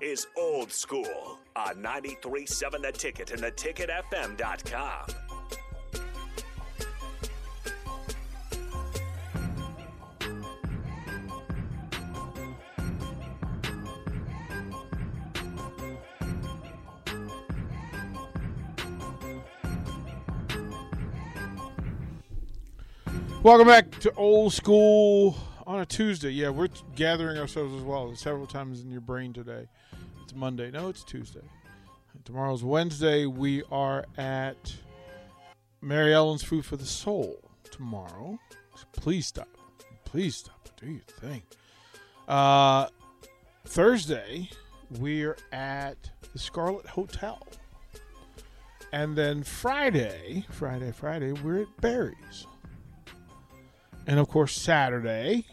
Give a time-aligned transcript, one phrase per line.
[0.00, 5.06] is Old School on 93.7 The Ticket and theticketfm.com.
[23.42, 25.36] Welcome back to Old School
[25.80, 26.30] a Tuesday.
[26.30, 29.66] Yeah, we're gathering ourselves as well several times in your brain today.
[30.22, 30.70] It's Monday.
[30.70, 31.40] No, it's Tuesday.
[32.24, 33.24] Tomorrow's Wednesday.
[33.24, 34.74] We are at
[35.80, 38.38] Mary Ellen's Food for the Soul tomorrow.
[38.92, 39.48] Please stop.
[40.04, 40.68] Please stop.
[40.78, 41.42] Do your thing.
[42.28, 42.88] Uh,
[43.64, 44.50] Thursday,
[44.98, 47.46] we're at the Scarlet Hotel.
[48.92, 52.46] And then Friday, Friday, Friday, we're at Barry's.
[54.06, 55.46] And of course, Saturday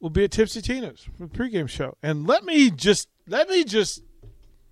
[0.00, 1.96] will be at Tipsy Tina's for the pregame show.
[2.02, 4.02] And let me just let me just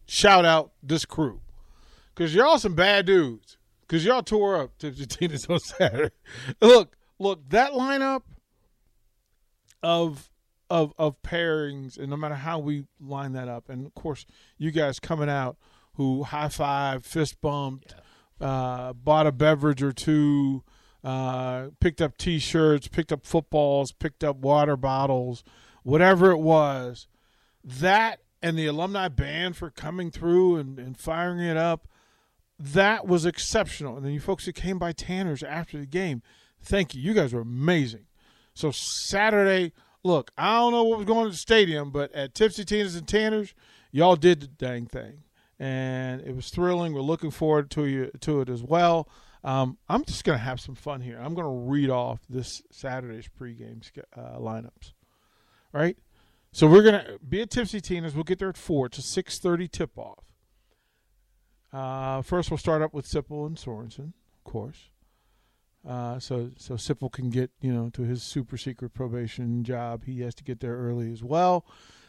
[0.07, 1.41] shout out this crew
[2.15, 3.59] because y'all some bad dudes.
[3.83, 6.15] Because y'all tore up Tipsy Tina's on Saturday.
[6.61, 8.23] look, look, that lineup
[9.83, 10.31] of
[10.69, 14.27] of of pairings, and no matter how we line that up, and of course,
[14.59, 15.57] you guys coming out
[15.95, 17.95] who high five, fist bumped,
[18.41, 18.47] yeah.
[18.47, 20.65] uh, bought a beverage or two
[21.07, 25.45] uh, picked up T-shirts, picked up footballs, picked up water bottles,
[25.85, 27.07] whatever it was.
[27.63, 31.87] That and the alumni band for coming through and, and firing it up.
[32.59, 33.97] That was exceptional.
[33.97, 36.23] And then you folks that came by Tanner's after the game,
[36.61, 37.01] thank you.
[37.01, 38.07] You guys were amazing.
[38.53, 39.73] So Saturday,
[40.03, 42.97] look, I don't know what was going on at the stadium, but at Tipsy Tina's
[42.97, 43.55] and Tanner's,
[43.93, 45.23] y'all did the dang thing,
[45.59, 46.95] and it was thrilling.
[46.95, 49.09] We're looking forward to you to it as well.
[49.47, 51.19] Um, I'm just going to have some fun here.
[51.23, 53.81] I'm going to read off this Saturday's pregame
[54.17, 54.93] uh, lineups.
[55.73, 55.97] Right?
[56.51, 58.13] So we're going to be at Tipsy Tina's.
[58.13, 58.87] We'll get there at 4.
[58.87, 60.25] It's a 6.30 tip-off.
[61.73, 64.91] Uh, first, we'll start up with Sipple and Sorensen, of course.
[65.87, 70.05] Uh, so so Sipple can get you know to his super secret probation job.
[70.05, 71.65] He has to get there early as well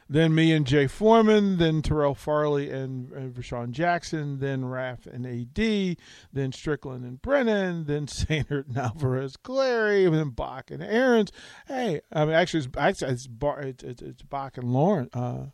[0.09, 5.97] then me and Jay Foreman, then Terrell Farley and, Rashawn Jackson, then Raf and AD,
[6.31, 11.31] then Strickland and Brennan, then Sainert and Alvarez Clary, and then Bach and Aaron's.
[11.68, 15.47] Hey, I mean, actually, it's, actually, it's, Bar, it's, it's, it's Bach and Lauren, uh,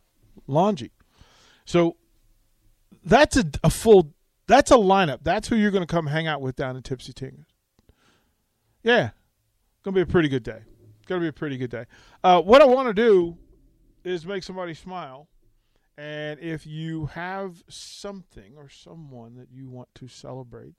[0.48, 0.92] Longy.
[1.66, 1.98] So
[3.04, 4.14] that's a, a full,
[4.48, 5.20] that's a lineup.
[5.24, 7.46] That's who you're going to come hang out with down in Tipsy Tina's.
[8.84, 9.12] Yeah,
[9.84, 10.60] going to be a pretty good day.
[11.08, 11.86] Going to be a pretty good day.
[12.24, 13.38] Uh, what I want to do
[14.04, 15.28] is make somebody smile.
[15.98, 20.74] And if you have something or someone that you want to celebrate,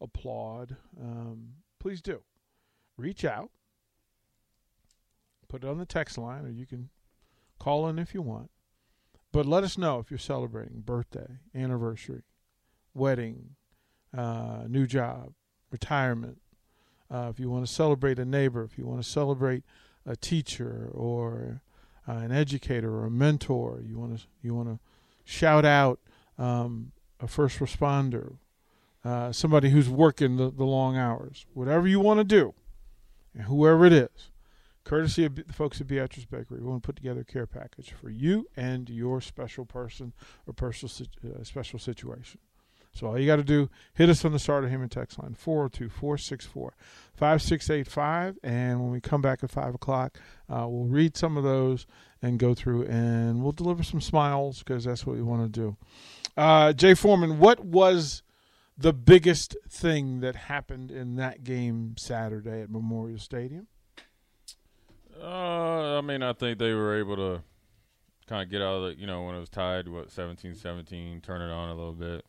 [0.00, 1.48] applaud, um,
[1.78, 2.22] please do.
[2.96, 3.50] Reach out,
[5.48, 6.88] put it on the text line, or you can
[7.58, 8.50] call in if you want.
[9.32, 12.22] But let us know if you're celebrating birthday, anniversary,
[12.94, 13.56] wedding,
[14.16, 15.32] uh, new job,
[15.72, 16.40] retirement.
[17.10, 19.64] Uh, if you want to celebrate a neighbor, if you want to celebrate
[20.06, 21.62] a teacher or
[22.08, 23.82] uh, an educator or a mentor.
[23.86, 24.78] You want to you want to
[25.24, 26.00] shout out
[26.38, 28.36] um, a first responder,
[29.04, 31.46] uh, somebody who's working the, the long hours.
[31.54, 32.54] Whatever you want to do,
[33.34, 34.30] and whoever it is,
[34.84, 37.92] courtesy of the folks at Beatrice Bakery, we want to put together a care package
[37.92, 40.12] for you and your special person
[40.46, 40.92] or personal
[41.24, 42.40] uh, special situation.
[42.94, 48.36] So all you got to do, hit us on the Starter Heyman text line, 402-464-5685.
[48.44, 50.16] And when we come back at 5 o'clock,
[50.48, 51.88] uh, we'll read some of those
[52.22, 55.76] and go through and we'll deliver some smiles because that's what we want to do.
[56.36, 58.22] Uh, Jay Foreman, what was
[58.78, 63.66] the biggest thing that happened in that game Saturday at Memorial Stadium?
[65.20, 67.42] Uh, I mean, I think they were able to
[68.28, 71.20] kind of get out of the, you know, when it was tied, what, 17 17,
[71.20, 72.24] turn it on a little bit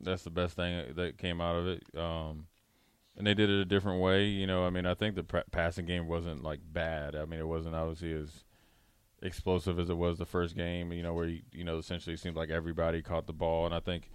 [0.00, 1.82] that's the best thing that came out of it.
[1.96, 2.46] Um,
[3.16, 4.24] and they did it a different way.
[4.24, 7.16] You know, I mean, I think the passing game wasn't like bad.
[7.16, 8.44] I mean, it wasn't obviously as
[9.22, 10.92] explosive as it was the first game.
[10.92, 13.80] You know, where you, you know essentially seemed like everybody caught the ball, and I
[13.80, 14.10] think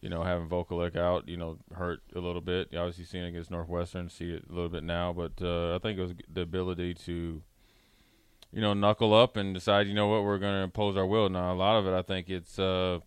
[0.00, 2.68] you know having Vokolek out, you know, hurt a little bit.
[2.70, 5.78] You obviously seeing it against Northwestern, see it a little bit now, but uh, I
[5.78, 7.42] think it was the ability to
[8.52, 11.28] you know, knuckle up and decide, you know what, we're going to impose our will.
[11.28, 13.00] Now, a lot of it, I think it's, uh,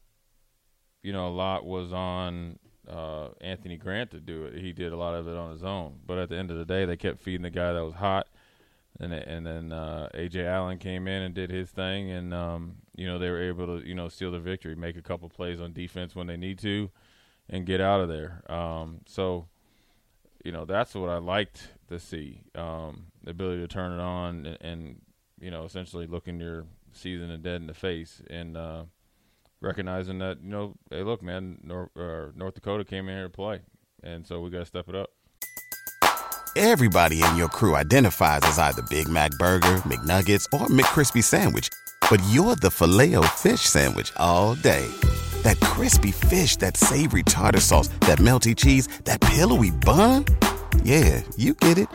[1.03, 2.59] you know, a lot was on
[2.89, 4.55] uh, Anthony Grant to do it.
[4.55, 5.99] He did a lot of it on his own.
[6.05, 8.27] But at the end of the day, they kept feeding the guy that was hot.
[8.99, 13.05] And, and then uh, Ajay Allen came in and did his thing, and um, you
[13.05, 15.71] know they were able to you know steal the victory, make a couple plays on
[15.71, 16.89] defense when they need to,
[17.49, 18.41] and get out of there.
[18.51, 19.47] Um, so,
[20.43, 24.45] you know that's what I liked to see um, the ability to turn it on
[24.45, 25.01] and, and
[25.39, 28.83] you know essentially looking your season and dead in the face and uh,
[29.61, 33.29] recognizing that you know hey look man North, uh, North Dakota came in here to
[33.29, 33.61] play,
[34.03, 35.11] and so we got to step it up.
[36.55, 41.69] Everybody in your crew identifies as either Big Mac Burger, McNuggets, or McCrispy Sandwich.
[42.09, 44.85] But you're the filet fish Sandwich all day.
[45.43, 50.25] That crispy fish, that savory tartar sauce, that melty cheese, that pillowy bun.
[50.83, 51.87] Yeah, you get it.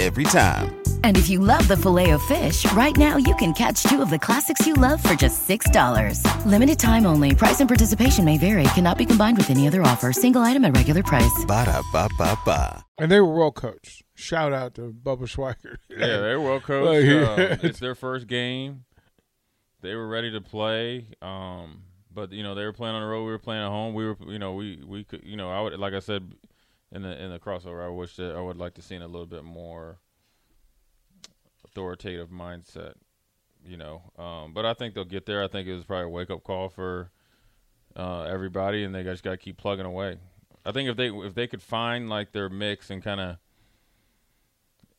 [0.00, 0.81] Every time.
[1.04, 4.10] And if you love the filet of fish, right now you can catch two of
[4.10, 6.46] the classics you love for just $6.
[6.46, 7.34] Limited time only.
[7.34, 8.64] Price and participation may vary.
[8.74, 10.12] Cannot be combined with any other offer.
[10.12, 11.44] Single item at regular price.
[11.46, 12.84] Ba da ba ba ba.
[12.98, 14.02] And they were well coached.
[14.14, 15.78] Shout out to Bubba Schweigert.
[15.90, 16.84] Yeah, they're well coached.
[16.84, 17.32] Well, yeah.
[17.32, 18.84] Um, it's their first game.
[19.80, 21.06] They were ready to play.
[21.20, 21.82] Um,
[22.14, 23.24] but you know they were playing on the road.
[23.24, 23.94] We were playing at home.
[23.94, 26.32] We were, you know, we we could, you know, I would like I said
[26.90, 27.84] in the in the crossover.
[27.84, 29.98] I wish that I would like to see a little bit more
[31.72, 32.94] authoritative mindset.
[33.64, 35.42] You know, um, but I think they'll get there.
[35.42, 37.10] I think it was probably a wake up call for
[37.94, 40.18] uh, everybody, and they just got to keep plugging away.
[40.64, 43.36] I think if they if they could find like their mix and kind of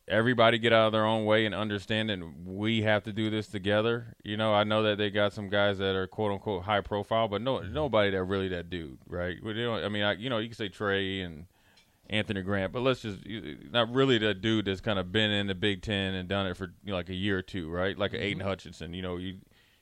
[0.06, 3.48] everybody get out of their own way and understand that we have to do this
[3.48, 4.14] together.
[4.22, 7.28] You know, I know that they got some guys that are quote unquote high profile,
[7.28, 9.36] but no nobody that really that dude, right?
[9.42, 11.46] We don't, I mean, I, you know, you can say Trey and
[12.10, 13.20] Anthony Grant, but let's just
[13.70, 16.56] not really that dude that's kind of been in the Big Ten and done it
[16.56, 17.98] for you know, like a year or two, right?
[17.98, 18.48] Like a Aidan mm-hmm.
[18.48, 19.38] Hutchinson, you know, you.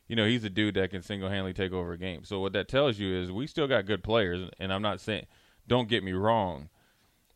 [0.09, 2.25] You know he's a dude that can single-handedly take over a game.
[2.25, 5.25] So what that tells you is we still got good players, and I'm not saying,
[5.67, 6.69] don't get me wrong,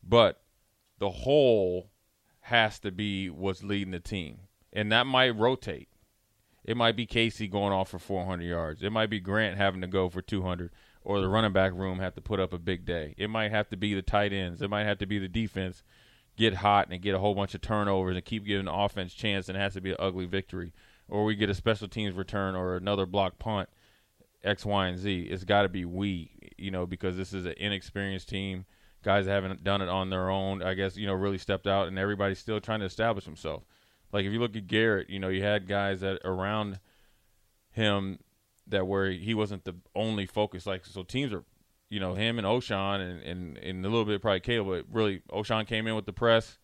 [0.03, 0.43] but
[0.99, 1.89] the whole
[2.41, 4.41] has to be what's leading the team.
[4.73, 5.89] And that might rotate.
[6.67, 8.83] It might be Casey going off for 400 yards.
[8.83, 10.69] It might be Grant having to go for 200
[11.03, 13.15] or the running back room have to put up a big day.
[13.17, 14.61] It might have to be the tight ends.
[14.61, 15.81] It might have to be the defense
[16.35, 19.49] get hot and get a whole bunch of turnovers and keep giving the offense chance
[19.49, 20.73] and it has to be an ugly victory.
[21.07, 23.69] Or we get a special teams return or another block punt,
[24.43, 25.29] X, Y, and Z.
[25.31, 28.65] It's got to be we, you know, because this is an inexperienced team–
[29.07, 31.97] guys haven't done it on their own, I guess, you know, really stepped out, and
[31.97, 33.63] everybody's still trying to establish himself.
[34.11, 36.79] Like if you look at Garrett, you know, you had guys that around
[37.71, 38.19] him
[38.67, 40.65] that where he wasn't the only focus.
[40.65, 41.43] Like so, teams are,
[41.89, 45.21] you know, him and Ochaun and and, and a little bit probably Caleb, but really
[45.31, 46.57] Ochaun came in with the press.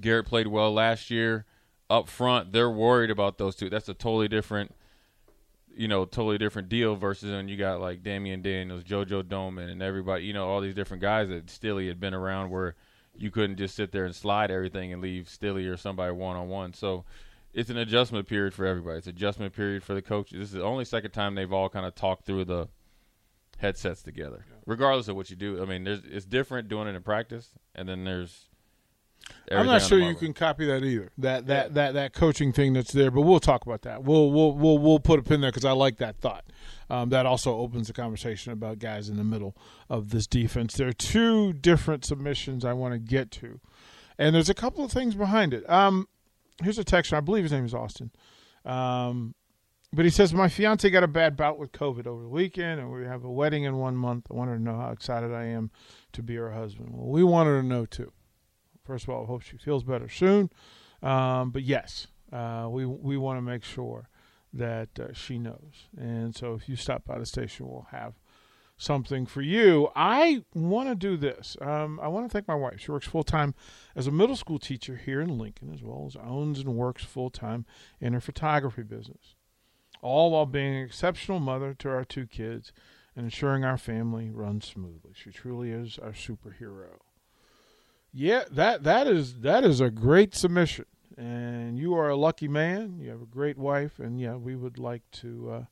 [0.00, 1.44] Garrett played well last year.
[1.90, 3.68] Up front, they're worried about those two.
[3.68, 4.74] That's a totally different
[5.76, 9.82] you know, totally different deal versus when you got like Damion Daniels, JoJo Domann, and
[9.82, 12.74] everybody, you know, all these different guys that Stille had been around where
[13.16, 16.48] you couldn't just sit there and slide everything and leave Stille or somebody one on
[16.48, 16.72] one.
[16.72, 17.04] So
[17.52, 18.98] it's an adjustment period for everybody.
[18.98, 20.38] It's adjustment period for the coaches.
[20.38, 22.68] This is the only second time they've all kind of talked through the
[23.58, 25.62] headsets together, regardless of what you do.
[25.62, 28.48] I mean, there's it's different doing it in practice, and then there's
[29.50, 31.10] I'm not sure you can copy that either.
[31.18, 31.74] That that yeah.
[31.74, 34.04] that that coaching thing that's there, but we'll talk about that.
[34.04, 36.44] We'll we'll we'll we'll put a pin there because I like that thought.
[36.88, 39.56] Um, that also opens the conversation about guys in the middle
[39.88, 40.74] of this defense.
[40.74, 43.60] There are two different submissions I want to get to,
[44.18, 45.68] and there's a couple of things behind it.
[45.68, 46.08] Um,
[46.62, 47.12] here's a text.
[47.12, 48.10] I believe his name is Austin.
[48.64, 49.34] Um,
[49.94, 52.90] but he says my fiance got a bad bout with COVID over the weekend, and
[52.90, 54.26] we have a wedding in one month.
[54.30, 55.70] I wanted to know how excited I am
[56.12, 56.90] to be her husband.
[56.92, 58.12] Well, we wanted to know too.
[58.84, 60.50] First of all, I hope she feels better soon.
[61.02, 64.08] Um, but yes, uh, we we want to make sure
[64.52, 65.88] that uh, she knows.
[65.96, 68.14] And so, if you stop by the station, we'll have
[68.76, 69.88] something for you.
[69.94, 71.56] I want to do this.
[71.60, 72.80] Um, I want to thank my wife.
[72.80, 73.54] She works full time
[73.94, 77.30] as a middle school teacher here in Lincoln, as well as owns and works full
[77.30, 77.64] time
[78.00, 79.34] in her photography business.
[80.00, 82.72] All while being an exceptional mother to our two kids
[83.14, 85.12] and ensuring our family runs smoothly.
[85.14, 86.98] She truly is our superhero.
[88.12, 90.84] Yeah, that that is that is a great submission,
[91.16, 92.98] and you are a lucky man.
[93.00, 95.64] You have a great wife, and yeah, we would like to uh,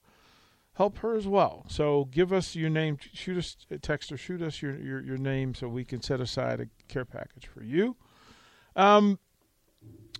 [0.75, 1.67] help her as well.
[1.69, 5.19] So give us your name, shoot us a text or shoot us your, your your
[5.19, 7.97] name so we can set aside a care package for you.
[8.75, 9.19] Um,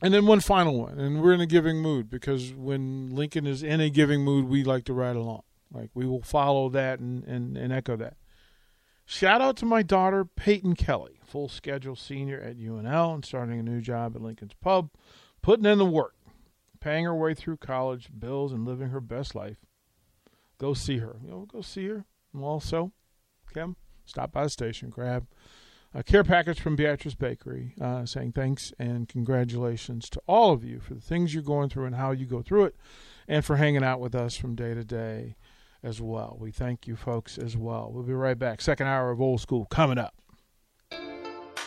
[0.03, 3.63] and then one final one, and we're in a giving mood because when Lincoln is
[3.63, 5.43] in a giving mood, we like to ride along.
[5.73, 8.17] Like we will follow that and, and, and echo that.
[9.11, 13.63] Shout out to my daughter Peyton Kelly full schedule senior at UNL and starting a
[13.65, 14.89] new job at Lincoln's Pub,
[15.43, 16.15] putting in the work.
[16.79, 19.57] paying her way through college bills and living her best life.
[20.59, 21.17] Go see her.
[21.25, 22.05] You know, go see her.
[22.41, 22.93] Also,
[23.53, 23.75] Kim,
[24.07, 25.27] stop by the station, grab
[25.93, 30.79] a care package from Beatrice Bakery, uh, saying thanks and congratulations to all of you
[30.79, 32.77] for the things you're going through and how you go through it,
[33.27, 35.35] and for hanging out with us from day to day
[35.83, 36.37] as well.
[36.39, 37.91] We thank you folks as well.
[37.93, 38.61] We'll be right back.
[38.61, 40.15] Second hour of Old School coming up.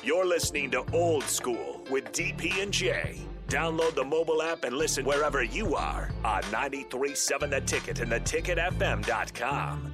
[0.03, 3.21] You're listening to Old School with DP and J.
[3.47, 9.93] Download the mobile app and listen wherever you are on 937 The Ticket and theticketfm.com.